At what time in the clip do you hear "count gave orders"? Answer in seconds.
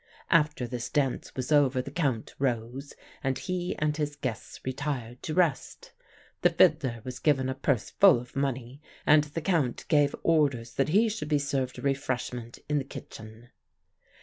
9.41-10.73